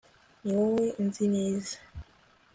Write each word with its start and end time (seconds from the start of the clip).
niwowe 0.43 0.85
unzi 1.01 1.25
neza 1.35 1.75